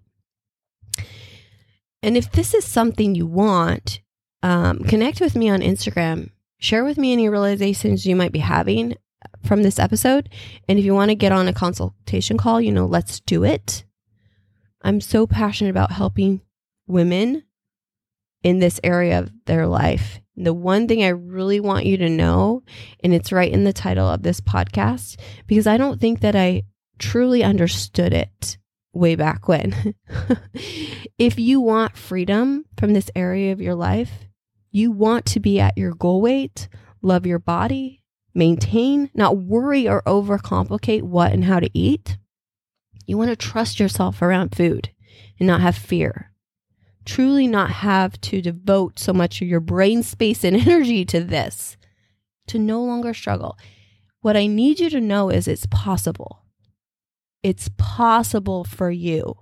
And 2.02 2.16
if 2.16 2.32
this 2.32 2.54
is 2.54 2.64
something 2.64 3.14
you 3.14 3.26
want, 3.26 4.00
um, 4.42 4.80
connect 4.86 5.20
with 5.20 5.36
me 5.36 5.50
on 5.50 5.60
Instagram. 5.60 6.30
Share 6.60 6.86
with 6.86 6.98
me 6.98 7.12
any 7.12 7.28
realizations 7.28 8.06
you 8.06 8.16
might 8.16 8.32
be 8.32 8.40
having 8.40 8.96
from 9.44 9.64
this 9.64 9.80
episode. 9.80 10.30
And 10.68 10.80
if 10.80 10.86
you 10.86 10.94
want 10.94 11.10
to 11.10 11.16
get 11.16 11.32
on 11.32 11.48
a 11.48 11.54
consultation 11.54 12.38
call, 12.38 12.62
you 12.62 12.72
know, 12.72 12.86
let's 12.86 13.20
do 13.22 13.44
it. 13.44 13.84
I'm 14.82 15.02
so 15.02 15.28
passionate 15.28 15.72
about 15.72 15.92
helping 15.92 16.42
women 16.88 17.44
in 18.44 18.60
this 18.60 18.80
area 18.84 19.20
of 19.20 19.32
their 19.46 19.68
life. 19.68 20.22
The 20.36 20.54
one 20.54 20.88
thing 20.88 21.04
I 21.04 21.10
really 21.10 21.60
want 21.60 21.86
you 21.86 21.98
to 21.98 22.10
know, 22.10 22.64
and 23.04 23.14
it's 23.14 23.32
right 23.32 23.52
in 23.52 23.66
the 23.66 23.74
title 23.74 24.08
of 24.08 24.24
this 24.24 24.40
podcast, 24.40 25.18
because 25.48 25.68
I 25.68 25.76
don't 25.76 26.00
think 26.00 26.22
that 26.22 26.36
I 26.36 26.64
truly 26.98 27.44
understood 27.44 28.14
it 28.14 28.58
way 28.94 29.16
back 29.16 29.48
when. 29.48 29.96
if 31.18 31.38
you 31.38 31.60
want 31.60 31.98
freedom 31.98 32.66
from 32.78 32.94
this 32.94 33.12
area 33.16 33.52
of 33.52 33.62
your 33.62 33.76
life, 33.76 34.30
you 34.72 34.92
want 34.92 35.26
to 35.26 35.40
be 35.40 35.60
at 35.60 35.78
your 35.78 35.94
goal 35.94 36.22
weight, 36.22 36.70
love 37.02 37.26
your 37.26 37.40
body, 37.40 38.04
maintain, 38.34 39.10
not 39.14 39.38
worry 39.38 39.88
or 39.88 40.02
overcomplicate 40.04 41.04
what 41.04 41.32
and 41.32 41.46
how 41.46 41.60
to 41.60 41.70
eat, 41.74 42.18
You 43.06 43.18
want 43.18 43.32
to 43.32 43.36
trust 43.36 43.80
yourself 43.80 44.22
around 44.22 44.56
food 44.56 44.92
and 45.40 45.48
not 45.48 45.62
have 45.62 45.76
fear. 45.76 46.32
Truly 47.06 47.48
not 47.48 47.72
have 47.72 48.22
to 48.22 48.42
devote 48.42 49.00
so 49.00 49.14
much 49.14 49.42
of 49.42 49.48
your 49.48 49.60
brain 49.60 50.04
space 50.04 50.44
and 50.44 50.56
energy 50.68 51.06
to 51.06 51.24
this, 51.24 51.76
to 52.48 52.60
no 52.60 52.84
longer 52.84 53.14
struggle. 53.14 53.58
What 54.22 54.38
I 54.38 54.48
need 54.48 54.80
you 54.80 54.90
to 54.92 55.02
know 55.02 55.30
is 55.30 55.48
it's 55.48 55.66
possible. 55.66 56.44
It's 57.42 57.70
possible 57.78 58.64
for 58.64 58.92
you. 58.92 59.34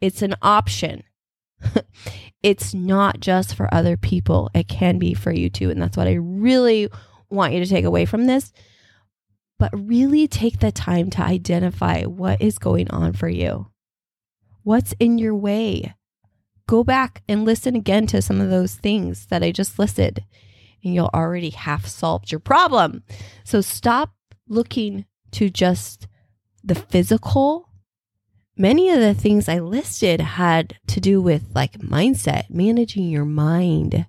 It's 0.00 0.22
an 0.22 0.34
option. 0.40 1.02
it's 2.42 2.74
not 2.74 3.20
just 3.20 3.54
for 3.54 3.72
other 3.74 3.96
people, 3.96 4.50
it 4.54 4.68
can 4.68 4.98
be 4.98 5.14
for 5.14 5.32
you 5.32 5.50
too. 5.50 5.70
And 5.70 5.80
that's 5.82 5.96
what 5.96 6.06
I 6.06 6.14
really 6.14 6.88
want 7.34 7.52
you 7.52 7.60
to 7.60 7.68
take 7.68 7.84
away 7.84 8.06
from 8.06 8.26
this. 8.26 8.52
But 9.58 9.70
really 9.72 10.26
take 10.26 10.58
the 10.58 10.72
time 10.72 11.10
to 11.10 11.22
identify 11.22 12.02
what 12.02 12.42
is 12.42 12.58
going 12.58 12.90
on 12.90 13.12
for 13.12 13.28
you. 13.28 13.70
What's 14.62 14.94
in 14.98 15.18
your 15.18 15.34
way? 15.34 15.94
Go 16.66 16.82
back 16.82 17.22
and 17.28 17.44
listen 17.44 17.76
again 17.76 18.06
to 18.08 18.22
some 18.22 18.40
of 18.40 18.50
those 18.50 18.74
things 18.74 19.26
that 19.26 19.42
I 19.42 19.52
just 19.52 19.78
listed, 19.78 20.24
and 20.82 20.94
you'll 20.94 21.10
already 21.14 21.50
half 21.50 21.86
solved 21.86 22.32
your 22.32 22.40
problem. 22.40 23.04
So 23.44 23.60
stop 23.60 24.14
looking 24.48 25.04
to 25.32 25.50
just 25.50 26.08
the 26.64 26.74
physical. 26.74 27.68
Many 28.56 28.90
of 28.90 29.00
the 29.00 29.14
things 29.14 29.48
I 29.48 29.58
listed 29.58 30.20
had 30.20 30.78
to 30.88 31.00
do 31.00 31.20
with 31.20 31.44
like 31.54 31.78
mindset, 31.78 32.48
managing 32.48 33.08
your 33.08 33.24
mind, 33.24 34.06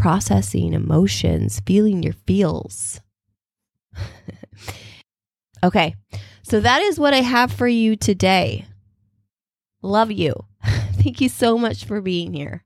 processing 0.00 0.72
emotions, 0.72 1.60
feeling 1.66 2.02
your 2.02 2.14
feels. 2.26 3.00
okay, 5.62 5.94
so 6.42 6.58
that 6.58 6.80
is 6.80 6.98
what 6.98 7.12
I 7.12 7.20
have 7.20 7.52
for 7.52 7.68
you 7.68 7.96
today. 7.96 8.64
Love 9.82 10.10
you. 10.10 10.46
Thank 10.64 11.20
you 11.20 11.28
so 11.28 11.58
much 11.58 11.84
for 11.84 12.00
being 12.00 12.32
here. 12.32 12.64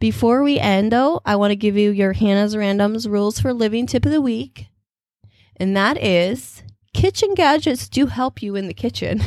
Before 0.00 0.42
we 0.42 0.58
end, 0.58 0.90
though, 0.90 1.20
I 1.24 1.36
want 1.36 1.52
to 1.52 1.56
give 1.56 1.76
you 1.76 1.92
your 1.92 2.14
Hannah's 2.14 2.56
Randoms 2.56 3.08
Rules 3.08 3.38
for 3.38 3.52
Living 3.52 3.86
tip 3.86 4.04
of 4.04 4.10
the 4.10 4.20
week. 4.20 4.66
And 5.54 5.76
that 5.76 6.02
is 6.02 6.64
kitchen 6.94 7.34
gadgets 7.34 7.88
do 7.88 8.06
help 8.06 8.42
you 8.42 8.56
in 8.56 8.66
the 8.66 8.74
kitchen. 8.74 9.22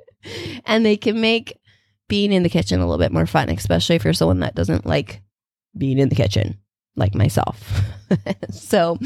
and 0.64 0.86
they 0.86 0.96
can 0.96 1.20
make 1.20 1.58
being 2.06 2.32
in 2.32 2.44
the 2.44 2.48
kitchen 2.48 2.78
a 2.78 2.86
little 2.86 3.04
bit 3.04 3.12
more 3.12 3.26
fun, 3.26 3.48
especially 3.48 3.96
if 3.96 4.04
you're 4.04 4.12
someone 4.12 4.40
that 4.40 4.54
doesn't 4.54 4.86
like 4.86 5.22
being 5.78 5.98
in 5.98 6.08
the 6.08 6.14
kitchen, 6.14 6.58
like 6.96 7.14
myself. 7.14 7.82
so, 8.50 8.98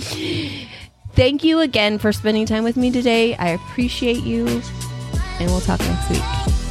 thank 1.12 1.44
you 1.44 1.61
again 1.61 1.98
for 1.98 2.12
spending 2.12 2.46
time 2.46 2.64
with 2.64 2.76
me 2.76 2.90
today. 2.90 3.35
I 3.37 3.50
appreciate 3.50 4.22
you, 4.22 4.46
and 5.38 5.50
we'll 5.50 5.61
talk 5.61 5.80
next 5.80 6.11
week. 6.11 6.62